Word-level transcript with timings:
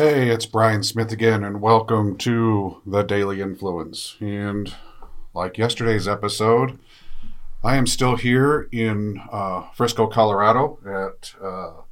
Hey, 0.00 0.30
it's 0.30 0.46
Brian 0.46 0.82
Smith 0.82 1.12
again, 1.12 1.44
and 1.44 1.60
welcome 1.60 2.16
to 2.16 2.80
the 2.86 3.02
Daily 3.02 3.42
Influence. 3.42 4.16
And 4.18 4.74
like 5.34 5.58
yesterday's 5.58 6.08
episode, 6.08 6.78
I 7.62 7.76
am 7.76 7.86
still 7.86 8.16
here 8.16 8.66
in 8.72 9.20
uh, 9.30 9.68
Frisco, 9.74 10.06
Colorado 10.06 10.78
at 10.86 11.34
uh, 11.38 11.82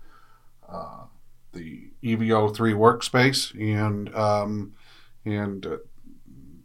uh, 0.67 1.05
the 1.53 1.91
EVO3 2.03 2.57
workspace, 2.73 3.53
and 3.61 4.09
um, 4.17 4.73
and 5.27 5.67
uh, 5.67 5.77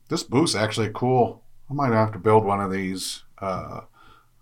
this 0.07 0.23
booth's 0.23 0.55
actually 0.55 0.91
cool. 0.94 1.44
I 1.69 1.73
might 1.73 1.91
have 1.91 2.13
to 2.13 2.19
build 2.19 2.45
one 2.45 2.61
of 2.61 2.71
these 2.71 3.23
uh, 3.39 3.81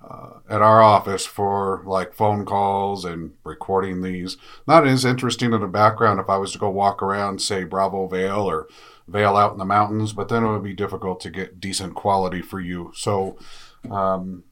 uh, 0.04 0.40
at 0.50 0.62
our 0.62 0.82
office 0.82 1.26
for 1.26 1.84
like 1.85 2.13
phone 2.13 2.46
calls 2.46 3.05
and 3.05 3.34
recording 3.44 4.02
these. 4.02 4.38
Not 4.68 4.88
as 4.88 5.05
interesting 5.05 5.54
in 5.54 5.62
the 5.62 5.68
background 5.68 6.20
if 6.20 6.30
I 6.30 6.38
was 6.38 6.52
to 6.54 6.60
go 6.60 6.70
walk 6.70 7.02
around, 7.02 7.41
say 7.41 7.63
Bravo 7.63 8.07
Vale 8.07 8.49
or 8.49 8.68
Vail 9.07 9.35
out 9.35 9.54
in 9.54 9.60
the 9.60 9.66
mountains, 9.66 10.13
but 10.13 10.29
then 10.29 10.44
it 10.44 10.52
would 10.52 10.63
be 10.63 10.74
difficult 10.74 11.20
to 11.22 11.29
get 11.29 11.60
decent 11.60 11.96
quality 11.96 12.41
for 12.41 12.60
you. 12.60 12.91
So. 12.96 13.38
Um, 13.90 14.44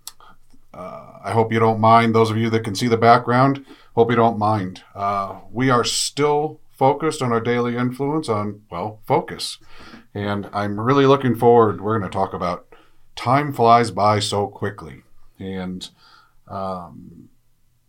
uh, 0.73 1.19
I 1.23 1.31
hope 1.31 1.51
you 1.51 1.59
don't 1.59 1.79
mind. 1.79 2.13
Those 2.13 2.29
of 2.29 2.37
you 2.37 2.49
that 2.51 2.63
can 2.63 2.75
see 2.75 2.87
the 2.87 2.97
background, 2.97 3.65
hope 3.95 4.11
you 4.11 4.15
don't 4.15 4.37
mind. 4.37 4.83
Uh, 4.93 5.39
we 5.51 5.69
are 5.69 5.83
still 5.83 6.59
focused 6.69 7.21
on 7.21 7.33
our 7.33 7.41
daily 7.41 7.75
influence 7.75 8.29
on, 8.29 8.61
well, 8.71 9.01
focus. 9.05 9.57
And 10.13 10.49
I'm 10.53 10.79
really 10.79 11.05
looking 11.05 11.35
forward. 11.35 11.81
We're 11.81 11.99
going 11.99 12.09
to 12.09 12.15
talk 12.15 12.33
about 12.33 12.67
time 13.15 13.51
flies 13.51 13.91
by 13.91 14.19
so 14.19 14.47
quickly. 14.47 15.03
And, 15.39 15.87
um, 16.47 17.29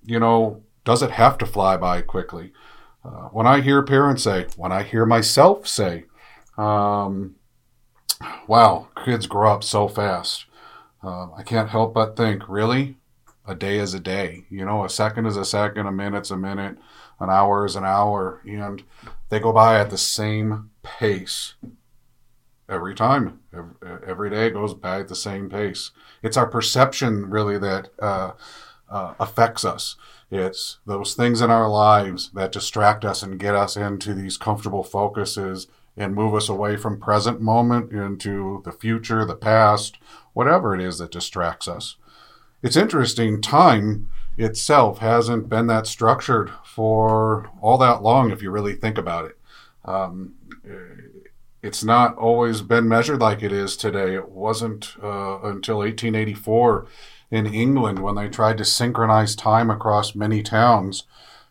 you 0.04 0.18
know, 0.18 0.62
does 0.84 1.02
it 1.02 1.10
have 1.10 1.38
to 1.38 1.46
fly 1.46 1.76
by 1.76 2.02
quickly? 2.02 2.52
Uh, 3.04 3.28
when 3.28 3.46
I 3.46 3.60
hear 3.60 3.82
parents 3.82 4.22
say, 4.22 4.46
when 4.56 4.72
I 4.72 4.82
hear 4.82 5.06
myself 5.06 5.66
say, 5.66 6.04
um, 6.56 7.36
wow, 8.46 8.88
kids 9.04 9.26
grow 9.26 9.52
up 9.52 9.64
so 9.64 9.88
fast. 9.88 10.46
Um, 11.02 11.32
I 11.36 11.42
can't 11.42 11.70
help 11.70 11.94
but 11.94 12.16
think, 12.16 12.48
really? 12.48 12.96
A 13.46 13.54
day 13.54 13.78
is 13.78 13.94
a 13.94 14.00
day. 14.00 14.44
You 14.50 14.64
know, 14.64 14.84
a 14.84 14.90
second 14.90 15.26
is 15.26 15.36
a 15.36 15.44
second, 15.44 15.86
a 15.86 15.92
minute's 15.92 16.30
a 16.30 16.36
minute, 16.36 16.76
an 17.18 17.30
hour 17.30 17.64
is 17.64 17.74
an 17.74 17.84
hour. 17.84 18.42
And 18.44 18.82
they 19.30 19.40
go 19.40 19.52
by 19.52 19.80
at 19.80 19.90
the 19.90 19.98
same 19.98 20.70
pace 20.82 21.54
every 22.70 22.94
time. 22.94 23.40
Every, 24.06 24.30
day 24.30 24.50
goes 24.50 24.74
by 24.74 25.00
at 25.00 25.08
the 25.08 25.14
same 25.14 25.50
pace. 25.50 25.90
It's 26.22 26.36
our 26.36 26.46
perception, 26.46 27.28
really, 27.28 27.58
that 27.58 27.88
uh, 27.98 28.32
uh, 28.88 29.14
affects 29.18 29.64
us. 29.64 29.96
It's 30.30 30.78
those 30.86 31.14
things 31.14 31.40
in 31.40 31.50
our 31.50 31.68
lives 31.68 32.30
that 32.34 32.52
distract 32.52 33.04
us 33.04 33.22
and 33.22 33.40
get 33.40 33.54
us 33.54 33.76
into 33.76 34.14
these 34.14 34.36
comfortable 34.36 34.84
focuses 34.84 35.66
and 35.96 36.14
move 36.14 36.34
us 36.34 36.48
away 36.48 36.76
from 36.76 37.00
present 37.00 37.40
moment 37.40 37.90
into 37.92 38.62
the 38.64 38.72
future, 38.72 39.24
the 39.24 39.34
past, 39.34 39.98
whatever 40.32 40.74
it 40.74 40.80
is 40.80 40.98
that 40.98 41.10
distracts 41.10 41.66
us. 41.66 41.96
It's 42.62 42.76
interesting, 42.76 43.42
time 43.42 44.08
itself 44.36 44.98
hasn't 44.98 45.48
been 45.48 45.66
that 45.66 45.86
structured 45.86 46.50
for 46.64 47.50
all 47.60 47.76
that 47.78 48.02
long 48.02 48.30
if 48.30 48.42
you 48.42 48.50
really 48.50 48.74
think 48.74 48.96
about 48.96 49.24
it. 49.26 49.38
Um, 49.84 50.34
it's 51.62 51.84
not 51.84 52.16
always 52.16 52.62
been 52.62 52.88
measured 52.88 53.20
like 53.20 53.42
it 53.42 53.52
is 53.52 53.76
today. 53.76 54.14
It 54.14 54.30
wasn't 54.30 54.96
uh, 55.02 55.40
until 55.42 55.78
1884 55.78 56.86
in 57.30 57.46
England 57.46 58.00
when 58.00 58.14
they 58.14 58.28
tried 58.28 58.58
to 58.58 58.64
synchronize 58.64 59.36
time 59.36 59.70
across 59.70 60.14
many 60.14 60.42
towns 60.42 61.04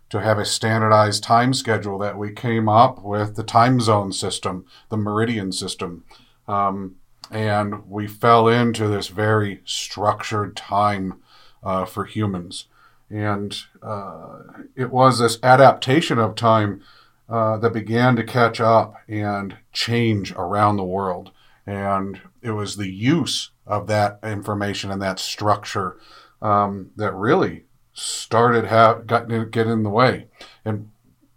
to 0.09 0.19
have 0.19 0.39
a 0.39 0.45
standardized 0.45 1.23
time 1.23 1.53
schedule 1.53 1.99
that 1.99 2.17
we 2.17 2.31
came 2.31 2.67
up 2.67 3.01
with 3.03 3.35
the 3.35 3.43
time 3.43 3.79
zone 3.79 4.11
system, 4.11 4.65
the 4.89 4.97
meridian 4.97 5.51
system. 5.51 6.03
Um, 6.47 6.95
and 7.29 7.87
we 7.87 8.07
fell 8.07 8.47
into 8.47 8.87
this 8.87 9.07
very 9.07 9.61
structured 9.65 10.55
time 10.55 11.21
uh, 11.63 11.85
for 11.85 12.05
humans. 12.05 12.65
And 13.11 13.55
uh, 13.83 14.39
it 14.75 14.91
was 14.91 15.19
this 15.19 15.37
adaptation 15.43 16.17
of 16.17 16.35
time 16.35 16.81
uh, 17.29 17.57
that 17.57 17.73
began 17.73 18.15
to 18.15 18.23
catch 18.23 18.59
up 18.59 18.95
and 19.07 19.57
change 19.71 20.31
around 20.33 20.77
the 20.77 20.83
world. 20.83 21.31
And 21.65 22.19
it 22.41 22.51
was 22.51 22.75
the 22.75 22.89
use 22.89 23.51
of 23.67 23.87
that 23.87 24.19
information 24.23 24.89
and 24.89 25.01
that 25.01 25.19
structure 25.19 25.97
um, 26.41 26.91
that 26.95 27.13
really 27.13 27.65
started 27.93 28.65
have 28.65 29.05
gotten 29.05 29.49
get 29.49 29.67
in 29.67 29.83
the 29.83 29.89
way. 29.89 30.27
And 30.65 30.89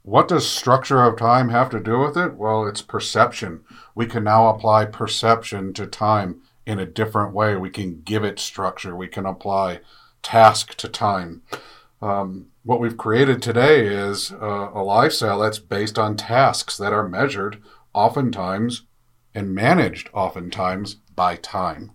what 0.02 0.28
does 0.28 0.48
structure 0.48 1.02
of 1.02 1.18
time 1.18 1.50
have 1.50 1.70
to 1.70 1.80
do 1.80 1.98
with 1.98 2.16
it? 2.16 2.34
Well, 2.34 2.66
it's 2.66 2.82
perception. 2.82 3.60
We 3.94 4.06
can 4.06 4.24
now 4.24 4.48
apply 4.48 4.86
perception 4.86 5.74
to 5.74 5.86
time 5.86 6.40
in 6.66 6.78
a 6.78 6.86
different 6.86 7.34
way. 7.34 7.56
We 7.56 7.70
can 7.70 8.02
give 8.02 8.24
it 8.24 8.38
structure. 8.38 8.96
We 8.96 9.08
can 9.08 9.26
apply 9.26 9.80
task 10.22 10.74
to 10.76 10.88
time. 10.88 11.42
Um, 12.00 12.46
what 12.64 12.80
we've 12.80 12.96
created 12.96 13.42
today 13.42 13.86
is 13.86 14.32
uh, 14.32 14.70
a 14.72 14.82
lifestyle 14.82 15.40
that's 15.40 15.58
based 15.58 15.98
on 15.98 16.16
tasks 16.16 16.76
that 16.76 16.92
are 16.92 17.08
measured 17.08 17.60
oftentimes 17.92 18.82
and 19.34 19.54
managed 19.54 20.08
oftentimes 20.12 20.96
by 21.16 21.36
time. 21.36 21.90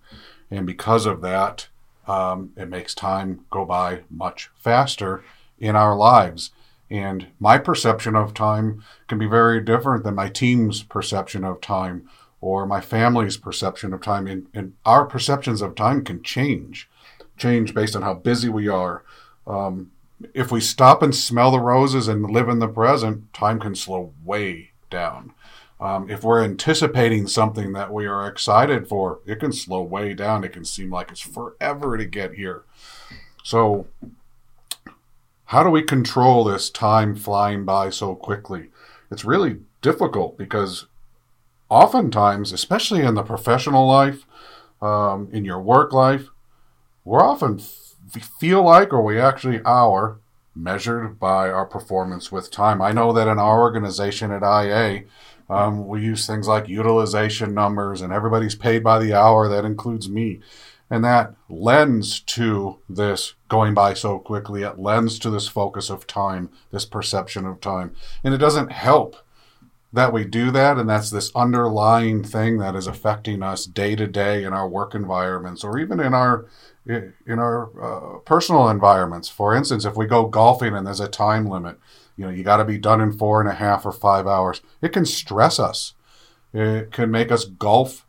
And 0.51 0.65
because 0.65 1.05
of 1.05 1.21
that, 1.21 1.67
um, 2.07 2.51
it 2.57 2.69
makes 2.69 2.93
time 2.93 3.45
go 3.49 3.65
by 3.65 4.01
much 4.09 4.49
faster 4.55 5.23
in 5.59 5.75
our 5.75 5.95
lives. 5.95 6.51
And 6.89 7.27
my 7.39 7.57
perception 7.57 8.15
of 8.15 8.33
time 8.33 8.83
can 9.07 9.17
be 9.17 9.25
very 9.25 9.61
different 9.61 10.03
than 10.03 10.15
my 10.15 10.29
team's 10.29 10.83
perception 10.83 11.43
of 11.43 11.61
time 11.61 12.09
or 12.39 12.65
my 12.65 12.81
family's 12.81 13.37
perception 13.37 13.93
of 13.93 14.01
time. 14.01 14.27
And, 14.27 14.47
and 14.53 14.73
our 14.85 15.05
perceptions 15.05 15.61
of 15.61 15.75
time 15.75 16.03
can 16.03 16.23
change, 16.23 16.89
change 17.37 17.73
based 17.73 17.95
on 17.95 18.03
how 18.03 18.13
busy 18.13 18.49
we 18.49 18.67
are. 18.67 19.03
Um, 19.45 19.91
if 20.33 20.51
we 20.51 20.61
stop 20.61 21.01
and 21.01 21.13
smell 21.13 21.51
the 21.51 21.59
roses 21.59 22.07
and 22.07 22.29
live 22.29 22.49
in 22.49 22.59
the 22.59 22.67
present, 22.67 23.31
time 23.33 23.59
can 23.59 23.75
slow 23.75 24.13
way 24.23 24.71
down. 24.89 25.33
Um, 25.79 26.09
if 26.09 26.23
we're 26.23 26.43
anticipating 26.43 27.27
something 27.27 27.73
that 27.73 27.93
we 27.93 28.07
are 28.07 28.27
excited 28.27 28.87
for, 28.87 29.19
it 29.27 29.39
can 29.39 29.51
slow 29.51 29.83
way 29.83 30.13
down. 30.13 30.43
It 30.43 30.53
can 30.53 30.65
seem 30.65 30.89
like 30.89 31.11
it's 31.11 31.21
forever 31.21 31.97
to 31.97 32.05
get 32.05 32.33
here. 32.33 32.63
So, 33.43 33.85
how 35.45 35.63
do 35.63 35.69
we 35.69 35.83
control 35.83 36.43
this 36.43 36.69
time 36.69 37.15
flying 37.15 37.63
by 37.63 37.91
so 37.91 38.15
quickly? 38.15 38.69
It's 39.11 39.23
really 39.23 39.59
difficult 39.81 40.37
because 40.37 40.87
oftentimes, 41.69 42.51
especially 42.51 43.01
in 43.01 43.13
the 43.13 43.23
professional 43.23 43.87
life, 43.87 44.25
um, 44.81 45.29
in 45.31 45.45
your 45.45 45.61
work 45.61 45.93
life, 45.93 46.29
we're 47.05 47.23
often 47.23 47.59
feel 48.07 48.63
like, 48.63 48.93
or 48.93 49.01
we 49.01 49.19
actually 49.19 49.61
are, 49.63 50.19
measured 50.55 51.19
by 51.19 51.49
our 51.49 51.65
performance 51.65 52.31
with 52.31 52.49
time. 52.49 52.81
I 52.81 52.91
know 52.91 53.13
that 53.13 53.27
in 53.27 53.37
our 53.37 53.59
organization 53.59 54.31
at 54.31 54.41
IA, 54.41 55.03
um, 55.49 55.87
we 55.87 56.01
use 56.01 56.25
things 56.25 56.47
like 56.47 56.67
utilization 56.67 57.53
numbers, 57.53 58.01
and 58.01 58.11
everybody's 58.11 58.55
paid 58.55 58.83
by 58.83 58.99
the 58.99 59.13
hour. 59.13 59.47
That 59.47 59.65
includes 59.65 60.09
me. 60.09 60.41
And 60.89 61.03
that 61.03 61.33
lends 61.49 62.21
to 62.21 62.79
this 62.87 63.33
going 63.49 63.73
by 63.73 63.93
so 63.93 64.19
quickly. 64.19 64.63
It 64.63 64.79
lends 64.79 65.19
to 65.19 65.29
this 65.29 65.47
focus 65.47 65.89
of 65.89 66.07
time, 66.07 66.49
this 66.71 66.85
perception 66.85 67.45
of 67.45 67.59
time. 67.59 67.93
And 68.23 68.33
it 68.33 68.37
doesn't 68.37 68.71
help 68.71 69.17
that 69.91 70.13
we 70.13 70.23
do 70.23 70.49
that. 70.51 70.77
And 70.77 70.89
that's 70.89 71.09
this 71.09 71.31
underlying 71.35 72.23
thing 72.23 72.57
that 72.59 72.75
is 72.75 72.87
affecting 72.87 73.43
us 73.43 73.65
day 73.65 73.95
to 73.97 74.07
day 74.07 74.43
in 74.43 74.53
our 74.53 74.67
work 74.67 74.95
environments 74.95 75.63
or 75.63 75.77
even 75.77 75.99
in 75.99 76.13
our 76.13 76.45
in 76.87 77.39
our 77.39 77.69
uh, 77.81 78.19
personal 78.19 78.69
environments. 78.69 79.29
For 79.29 79.55
instance, 79.55 79.85
if 79.85 79.95
we 79.95 80.05
go 80.05 80.27
golfing 80.27 80.75
and 80.75 80.87
there's 80.87 80.99
a 80.99 81.07
time 81.07 81.45
limit, 81.45 81.77
you 82.15 82.25
know, 82.25 82.31
you 82.31 82.43
got 82.43 82.57
to 82.57 82.65
be 82.65 82.77
done 82.77 83.01
in 83.01 83.11
four 83.11 83.39
and 83.39 83.49
a 83.49 83.53
half 83.53 83.85
or 83.85 83.91
five 83.91 84.25
hours. 84.25 84.61
It 84.81 84.93
can 84.93 85.05
stress 85.05 85.59
us. 85.59 85.93
It 86.53 86.91
can 86.91 87.11
make 87.11 87.31
us 87.31 87.45
golf 87.45 88.05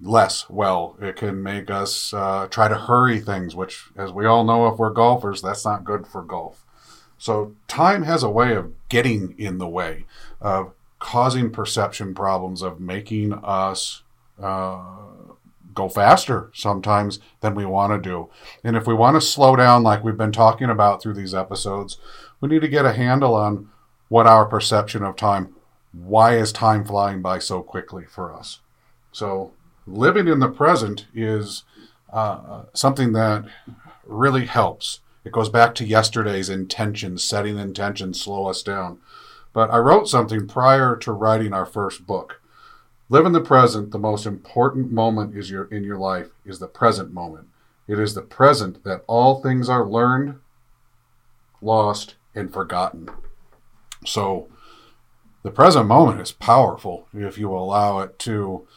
less 0.00 0.48
well. 0.48 0.96
It 1.00 1.16
can 1.16 1.42
make 1.42 1.70
us 1.70 2.14
uh, 2.14 2.46
try 2.48 2.68
to 2.68 2.76
hurry 2.76 3.20
things, 3.20 3.56
which, 3.56 3.86
as 3.96 4.12
we 4.12 4.26
all 4.26 4.44
know, 4.44 4.68
if 4.68 4.78
we're 4.78 4.90
golfers, 4.90 5.42
that's 5.42 5.64
not 5.64 5.84
good 5.84 6.06
for 6.06 6.22
golf. 6.22 6.64
So 7.18 7.56
time 7.66 8.04
has 8.04 8.22
a 8.22 8.30
way 8.30 8.54
of 8.54 8.72
getting 8.88 9.34
in 9.38 9.58
the 9.58 9.68
way, 9.68 10.04
of 10.40 10.72
causing 11.00 11.50
perception 11.50 12.14
problems, 12.14 12.62
of 12.62 12.78
making 12.78 13.32
us 13.32 14.02
uh, 14.40 14.84
go 15.74 15.88
faster 15.88 16.50
sometimes 16.54 17.20
than 17.40 17.54
we 17.54 17.64
want 17.64 17.92
to 17.92 18.08
do. 18.08 18.28
And 18.64 18.76
if 18.76 18.86
we 18.86 18.94
want 18.94 19.16
to 19.16 19.20
slow 19.20 19.56
down, 19.56 19.82
like 19.82 20.02
we've 20.02 20.16
been 20.16 20.32
talking 20.32 20.70
about 20.70 21.02
through 21.02 21.14
these 21.14 21.34
episodes, 21.34 21.98
we 22.40 22.48
need 22.48 22.62
to 22.62 22.68
get 22.68 22.84
a 22.84 22.92
handle 22.92 23.34
on 23.34 23.68
what 24.08 24.26
our 24.26 24.46
perception 24.46 25.02
of 25.02 25.16
time, 25.16 25.54
why 25.92 26.36
is 26.36 26.52
time 26.52 26.84
flying 26.84 27.22
by 27.22 27.38
so 27.38 27.62
quickly 27.62 28.04
for 28.04 28.34
us? 28.34 28.60
So 29.12 29.52
living 29.86 30.28
in 30.28 30.38
the 30.38 30.48
present 30.48 31.06
is 31.14 31.64
uh, 32.12 32.62
something 32.72 33.12
that 33.12 33.44
really 34.06 34.46
helps. 34.46 35.00
It 35.24 35.32
goes 35.32 35.48
back 35.48 35.74
to 35.76 35.84
yesterday's 35.84 36.48
intentions, 36.48 37.22
setting 37.22 37.58
intentions 37.58 38.20
slow 38.20 38.46
us 38.46 38.62
down. 38.62 38.98
But 39.52 39.70
I 39.70 39.78
wrote 39.78 40.08
something 40.08 40.46
prior 40.46 40.96
to 40.96 41.12
writing 41.12 41.52
our 41.52 41.66
first 41.66 42.06
book. 42.06 42.40
Live 43.10 43.24
in 43.24 43.32
the 43.32 43.40
present. 43.40 43.90
The 43.90 43.98
most 43.98 44.26
important 44.26 44.92
moment 44.92 45.34
is 45.34 45.50
your 45.50 45.64
in 45.64 45.82
your 45.82 45.96
life 45.96 46.28
is 46.44 46.58
the 46.58 46.66
present 46.66 47.12
moment. 47.12 47.48
It 47.86 47.98
is 47.98 48.12
the 48.12 48.20
present 48.20 48.84
that 48.84 49.02
all 49.06 49.40
things 49.40 49.70
are 49.70 49.86
learned, 49.86 50.38
lost, 51.62 52.16
and 52.34 52.52
forgotten. 52.52 53.08
So, 54.04 54.48
the 55.42 55.50
present 55.50 55.86
moment 55.86 56.20
is 56.20 56.32
powerful 56.32 57.08
if 57.14 57.38
you 57.38 57.50
allow 57.50 58.00
it 58.00 58.18
to 58.20 58.68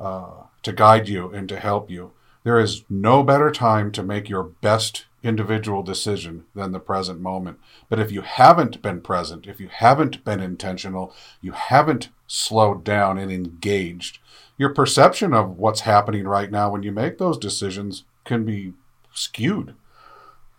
uh, 0.00 0.44
to 0.62 0.72
guide 0.72 1.08
you 1.08 1.28
and 1.30 1.46
to 1.50 1.60
help 1.60 1.90
you. 1.90 2.12
There 2.42 2.58
is 2.58 2.84
no 2.88 3.22
better 3.22 3.50
time 3.50 3.92
to 3.92 4.02
make 4.02 4.30
your 4.30 4.44
best 4.44 5.04
individual 5.22 5.82
decision 5.82 6.44
than 6.54 6.72
the 6.72 6.80
present 6.80 7.20
moment. 7.20 7.58
But 7.90 7.98
if 7.98 8.10
you 8.10 8.22
haven't 8.22 8.80
been 8.80 9.02
present, 9.02 9.46
if 9.46 9.60
you 9.60 9.68
haven't 9.68 10.24
been 10.24 10.40
intentional, 10.40 11.14
you 11.42 11.52
haven't 11.52 12.08
slowed 12.26 12.84
down 12.84 13.18
and 13.18 13.30
engaged, 13.30 14.18
your 14.56 14.70
perception 14.70 15.32
of 15.34 15.58
what's 15.58 15.80
happening 15.80 16.26
right 16.26 16.50
now 16.50 16.70
when 16.70 16.82
you 16.82 16.92
make 16.92 17.18
those 17.18 17.38
decisions 17.38 18.04
can 18.24 18.44
be 18.44 18.72
skewed. 19.12 19.74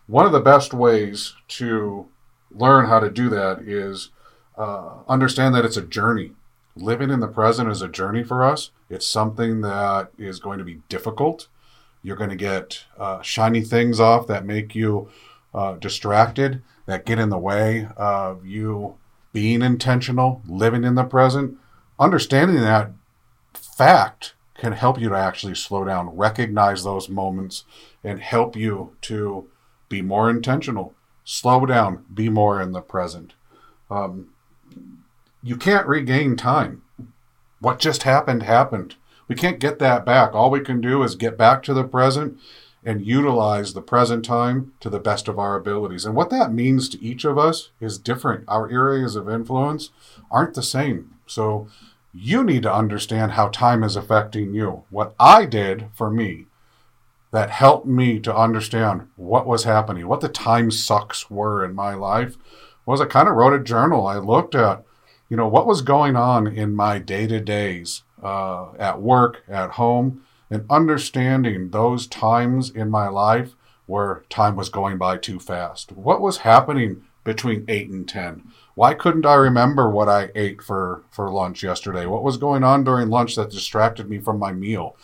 One 0.06 0.26
of 0.26 0.32
the 0.32 0.40
best 0.40 0.72
ways 0.72 1.34
to 1.48 2.06
learn 2.50 2.86
how 2.86 3.00
to 3.00 3.10
do 3.10 3.28
that 3.30 3.60
is 3.60 4.10
uh, 4.56 4.98
understand 5.08 5.54
that 5.54 5.64
it's 5.64 5.76
a 5.76 5.82
journey. 5.82 6.32
Living 6.76 7.10
in 7.10 7.20
the 7.20 7.28
present 7.28 7.70
is 7.70 7.82
a 7.82 7.88
journey 7.88 8.22
for 8.22 8.42
us. 8.42 8.70
It's 8.90 9.06
something 9.06 9.62
that 9.62 10.10
is 10.18 10.38
going 10.38 10.58
to 10.58 10.64
be 10.64 10.82
difficult. 10.88 11.48
You're 12.02 12.16
going 12.16 12.30
to 12.30 12.36
get 12.36 12.84
uh, 12.98 13.22
shiny 13.22 13.62
things 13.62 13.98
off 13.98 14.26
that 14.26 14.44
make 14.44 14.74
you 14.74 15.08
uh, 15.54 15.74
distracted, 15.74 16.62
that 16.84 17.06
get 17.06 17.18
in 17.18 17.30
the 17.30 17.38
way 17.38 17.88
of 17.96 18.46
you 18.46 18.96
being 19.36 19.60
intentional, 19.60 20.40
living 20.48 20.82
in 20.82 20.94
the 20.94 21.04
present. 21.04 21.58
Understanding 21.98 22.56
that 22.56 22.90
fact 23.52 24.32
can 24.54 24.72
help 24.72 24.98
you 24.98 25.10
to 25.10 25.14
actually 25.14 25.54
slow 25.54 25.84
down, 25.84 26.08
recognize 26.16 26.82
those 26.82 27.10
moments, 27.10 27.64
and 28.02 28.18
help 28.18 28.56
you 28.56 28.96
to 29.02 29.46
be 29.90 30.00
more 30.00 30.30
intentional. 30.30 30.94
Slow 31.22 31.66
down, 31.66 32.06
be 32.14 32.30
more 32.30 32.62
in 32.62 32.72
the 32.72 32.80
present. 32.80 33.34
Um, 33.90 34.30
you 35.42 35.58
can't 35.58 35.86
regain 35.86 36.36
time. 36.36 36.80
What 37.60 37.78
just 37.78 38.04
happened, 38.04 38.42
happened. 38.42 38.94
We 39.28 39.34
can't 39.34 39.60
get 39.60 39.78
that 39.80 40.06
back. 40.06 40.34
All 40.34 40.50
we 40.50 40.60
can 40.60 40.80
do 40.80 41.02
is 41.02 41.14
get 41.14 41.36
back 41.36 41.62
to 41.64 41.74
the 41.74 41.84
present 41.84 42.38
and 42.86 43.04
utilize 43.04 43.74
the 43.74 43.82
present 43.82 44.24
time 44.24 44.72
to 44.78 44.88
the 44.88 45.00
best 45.00 45.26
of 45.26 45.40
our 45.40 45.56
abilities. 45.56 46.04
And 46.04 46.14
what 46.14 46.30
that 46.30 46.52
means 46.52 46.88
to 46.88 47.02
each 47.02 47.24
of 47.24 47.36
us 47.36 47.70
is 47.80 47.98
different. 47.98 48.44
Our 48.46 48.70
areas 48.70 49.16
of 49.16 49.28
influence 49.28 49.90
aren't 50.30 50.54
the 50.54 50.62
same. 50.62 51.16
So 51.26 51.66
you 52.14 52.44
need 52.44 52.62
to 52.62 52.72
understand 52.72 53.32
how 53.32 53.48
time 53.48 53.82
is 53.82 53.96
affecting 53.96 54.54
you. 54.54 54.84
What 54.90 55.16
I 55.18 55.46
did 55.46 55.88
for 55.94 56.10
me 56.10 56.46
that 57.32 57.50
helped 57.50 57.86
me 57.86 58.20
to 58.20 58.34
understand 58.34 59.08
what 59.16 59.48
was 59.48 59.64
happening, 59.64 60.06
what 60.06 60.20
the 60.20 60.28
time 60.28 60.70
sucks 60.70 61.28
were 61.28 61.64
in 61.64 61.74
my 61.74 61.92
life, 61.92 62.36
was 62.86 63.00
I 63.00 63.06
kind 63.06 63.28
of 63.28 63.34
wrote 63.34 63.52
a 63.52 63.62
journal. 63.62 64.06
I 64.06 64.18
looked 64.18 64.54
at, 64.54 64.84
you 65.28 65.36
know, 65.36 65.48
what 65.48 65.66
was 65.66 65.82
going 65.82 66.14
on 66.14 66.46
in 66.46 66.76
my 66.76 67.00
day 67.00 67.26
to 67.26 67.40
days 67.40 68.04
uh, 68.22 68.72
at 68.78 69.02
work, 69.02 69.42
at 69.48 69.72
home, 69.72 70.22
and 70.50 70.64
understanding 70.70 71.70
those 71.70 72.06
times 72.06 72.70
in 72.70 72.90
my 72.90 73.08
life 73.08 73.54
where 73.86 74.24
time 74.28 74.56
was 74.56 74.68
going 74.68 74.98
by 74.98 75.16
too 75.16 75.38
fast. 75.38 75.92
What 75.92 76.20
was 76.20 76.38
happening 76.38 77.02
between 77.24 77.64
8 77.68 77.90
and 77.90 78.08
10? 78.08 78.44
Why 78.74 78.94
couldn't 78.94 79.26
I 79.26 79.34
remember 79.34 79.90
what 79.90 80.08
I 80.08 80.30
ate 80.34 80.62
for, 80.62 81.02
for 81.10 81.30
lunch 81.30 81.62
yesterday? 81.62 82.06
What 82.06 82.22
was 82.22 82.36
going 82.36 82.64
on 82.64 82.84
during 82.84 83.08
lunch 83.08 83.34
that 83.36 83.50
distracted 83.50 84.08
me 84.08 84.18
from 84.18 84.38
my 84.38 84.52
meal? 84.52 84.96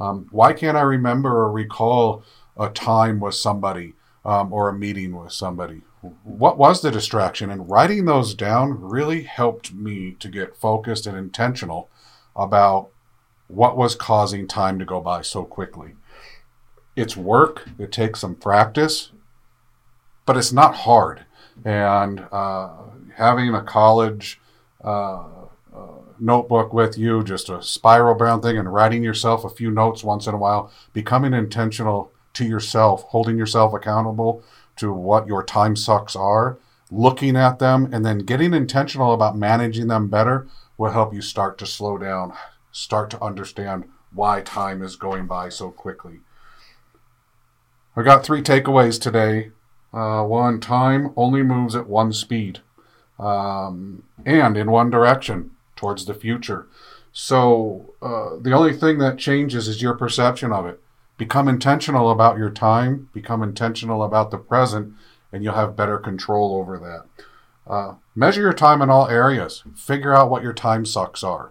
Um, 0.00 0.26
why 0.30 0.52
can't 0.52 0.76
I 0.76 0.82
remember 0.82 1.30
or 1.30 1.50
recall 1.50 2.22
a 2.56 2.68
time 2.68 3.20
with 3.20 3.34
somebody 3.34 3.94
um, 4.24 4.52
or 4.52 4.68
a 4.68 4.74
meeting 4.74 5.16
with 5.16 5.32
somebody? 5.32 5.82
What 6.22 6.58
was 6.58 6.80
the 6.80 6.90
distraction? 6.90 7.50
And 7.50 7.68
writing 7.68 8.04
those 8.04 8.34
down 8.34 8.80
really 8.80 9.22
helped 9.22 9.72
me 9.72 10.12
to 10.20 10.28
get 10.28 10.56
focused 10.56 11.06
and 11.06 11.16
intentional 11.16 11.90
about 12.36 12.90
what 13.48 13.76
was 13.76 13.94
causing 13.94 14.46
time 14.46 14.78
to 14.78 14.84
go 14.84 15.00
by 15.00 15.22
so 15.22 15.44
quickly. 15.44 15.94
It's 16.94 17.16
work, 17.16 17.68
it 17.78 17.90
takes 17.90 18.20
some 18.20 18.34
practice, 18.34 19.10
but 20.26 20.36
it's 20.36 20.52
not 20.52 20.74
hard. 20.76 21.24
And 21.64 22.26
uh, 22.30 22.70
having 23.16 23.54
a 23.54 23.62
college 23.62 24.40
uh, 24.84 25.24
uh, 25.74 25.98
notebook 26.20 26.72
with 26.72 26.98
you, 26.98 27.24
just 27.24 27.48
a 27.48 27.62
spiral 27.62 28.14
bound 28.14 28.42
thing, 28.42 28.58
and 28.58 28.72
writing 28.72 29.02
yourself 29.02 29.44
a 29.44 29.48
few 29.48 29.70
notes 29.70 30.04
once 30.04 30.26
in 30.26 30.34
a 30.34 30.38
while, 30.38 30.70
becoming 30.92 31.34
intentional 31.34 32.12
to 32.34 32.44
yourself, 32.44 33.04
holding 33.04 33.38
yourself 33.38 33.72
accountable 33.72 34.42
to 34.76 34.92
what 34.92 35.26
your 35.26 35.42
time 35.42 35.74
sucks 35.74 36.14
are, 36.14 36.58
looking 36.90 37.36
at 37.36 37.58
them, 37.58 37.88
and 37.92 38.04
then 38.04 38.18
getting 38.18 38.54
intentional 38.54 39.12
about 39.12 39.36
managing 39.36 39.88
them 39.88 40.08
better 40.08 40.46
will 40.76 40.92
help 40.92 41.12
you 41.12 41.20
start 41.20 41.58
to 41.58 41.66
slow 41.66 41.98
down, 41.98 42.32
start 42.78 43.10
to 43.10 43.22
understand 43.22 43.84
why 44.12 44.40
time 44.40 44.82
is 44.82 44.96
going 44.96 45.26
by 45.26 45.48
so 45.48 45.70
quickly. 45.70 46.20
I 47.96 48.02
got 48.02 48.24
three 48.24 48.40
takeaways 48.40 49.00
today. 49.00 49.50
Uh, 49.92 50.22
one, 50.22 50.60
time 50.60 51.12
only 51.16 51.42
moves 51.42 51.74
at 51.74 51.88
one 51.88 52.12
speed 52.12 52.60
um, 53.18 54.04
and 54.24 54.56
in 54.56 54.70
one 54.70 54.90
direction 54.90 55.50
towards 55.74 56.04
the 56.04 56.14
future. 56.14 56.68
So 57.12 57.94
uh, 58.00 58.36
the 58.40 58.52
only 58.52 58.72
thing 58.72 58.98
that 58.98 59.18
changes 59.18 59.66
is 59.66 59.82
your 59.82 59.94
perception 59.94 60.52
of 60.52 60.66
it. 60.66 60.80
Become 61.16 61.48
intentional 61.48 62.10
about 62.10 62.38
your 62.38 62.50
time, 62.50 63.08
become 63.12 63.42
intentional 63.42 64.04
about 64.04 64.30
the 64.30 64.38
present, 64.38 64.94
and 65.32 65.42
you'll 65.42 65.54
have 65.54 65.74
better 65.74 65.98
control 65.98 66.54
over 66.54 66.78
that. 66.78 67.24
Uh, 67.66 67.94
measure 68.14 68.42
your 68.42 68.52
time 68.52 68.80
in 68.80 68.88
all 68.88 69.08
areas. 69.08 69.64
Figure 69.74 70.14
out 70.14 70.30
what 70.30 70.44
your 70.44 70.52
time 70.52 70.86
sucks 70.86 71.24
are. 71.24 71.50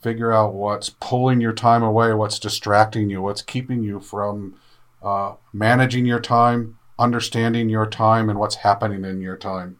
Figure 0.00 0.32
out 0.32 0.54
what's 0.54 0.90
pulling 0.90 1.40
your 1.40 1.52
time 1.52 1.82
away, 1.82 2.12
what's 2.12 2.38
distracting 2.38 3.10
you, 3.10 3.22
what's 3.22 3.42
keeping 3.42 3.82
you 3.82 4.00
from 4.00 4.54
uh, 5.02 5.34
managing 5.52 6.06
your 6.06 6.20
time, 6.20 6.78
understanding 6.98 7.68
your 7.68 7.86
time, 7.86 8.28
and 8.28 8.38
what's 8.38 8.56
happening 8.56 9.04
in 9.04 9.20
your 9.20 9.36
time. 9.36 9.78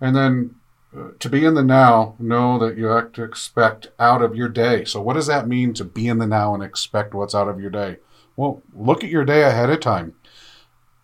And 0.00 0.16
then 0.16 0.54
uh, 0.96 1.08
to 1.18 1.28
be 1.28 1.44
in 1.44 1.54
the 1.54 1.62
now, 1.62 2.14
know 2.18 2.58
that 2.58 2.78
you 2.78 2.86
have 2.86 3.12
to 3.12 3.22
expect 3.22 3.88
out 3.98 4.22
of 4.22 4.34
your 4.34 4.48
day. 4.48 4.84
So, 4.84 5.00
what 5.00 5.14
does 5.14 5.26
that 5.26 5.48
mean 5.48 5.74
to 5.74 5.84
be 5.84 6.08
in 6.08 6.18
the 6.18 6.26
now 6.26 6.54
and 6.54 6.62
expect 6.62 7.14
what's 7.14 7.34
out 7.34 7.48
of 7.48 7.60
your 7.60 7.70
day? 7.70 7.98
Well, 8.36 8.62
look 8.72 9.02
at 9.02 9.10
your 9.10 9.24
day 9.24 9.42
ahead 9.42 9.70
of 9.70 9.80
time 9.80 10.14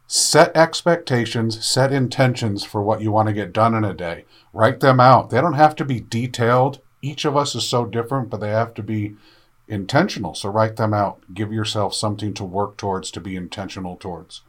set 0.06 0.56
expectations, 0.56 1.66
set 1.66 1.92
intentions 1.92 2.62
for 2.64 2.82
what 2.82 3.00
you 3.00 3.10
want 3.10 3.28
to 3.28 3.34
get 3.34 3.52
done 3.52 3.74
in 3.74 3.84
a 3.84 3.94
day. 3.94 4.24
Write 4.52 4.80
them 4.80 5.00
out. 5.00 5.30
They 5.30 5.40
don't 5.40 5.54
have 5.54 5.74
to 5.76 5.84
be 5.84 6.00
detailed. 6.00 6.80
Each 7.04 7.26
of 7.26 7.36
us 7.36 7.54
is 7.54 7.68
so 7.68 7.84
different, 7.84 8.30
but 8.30 8.40
they 8.40 8.48
have 8.48 8.72
to 8.74 8.82
be 8.82 9.16
intentional. 9.68 10.34
So 10.34 10.48
write 10.48 10.76
them 10.76 10.94
out. 10.94 11.20
Give 11.34 11.52
yourself 11.52 11.94
something 11.94 12.32
to 12.32 12.44
work 12.44 12.78
towards, 12.78 13.10
to 13.10 13.20
be 13.20 13.36
intentional 13.36 13.96
towards. 13.96 14.40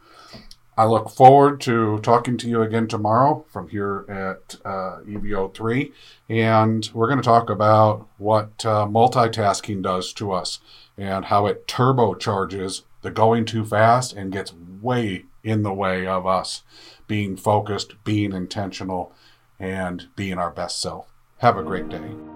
I 0.77 0.85
look 0.85 1.09
forward 1.09 1.59
to 1.62 2.00
talking 2.00 2.38
to 2.38 2.47
you 2.47 2.62
again 2.62 2.88
tomorrow 2.88 3.45
from 3.50 3.67
here 3.67 4.05
at 4.07 4.55
uh, 4.63 5.00
EVO3. 5.05 5.91
And 6.29 6.89
we're 6.93 7.07
going 7.07 7.19
to 7.19 7.24
talk 7.24 7.50
about 7.50 8.07
what 8.17 8.65
uh, 8.65 8.88
multitasking 8.88 9.81
does 9.81 10.13
to 10.13 10.31
us 10.31 10.59
and 10.97 11.25
how 11.25 11.47
it 11.47 11.67
turbocharges 11.67 12.83
the 13.01 13.12
going 13.12 13.43
too 13.43 13.65
fast 13.65 14.13
and 14.13 14.31
gets 14.31 14.53
way 14.81 15.25
in 15.43 15.63
the 15.63 15.74
way 15.74 16.07
of 16.07 16.25
us 16.25 16.63
being 17.05 17.35
focused, 17.35 18.01
being 18.05 18.31
intentional, 18.31 19.13
and 19.59 20.07
being 20.15 20.38
our 20.38 20.51
best 20.51 20.81
self. 20.81 21.12
Have 21.39 21.57
a 21.57 21.63
great 21.63 21.89
day. 21.89 22.35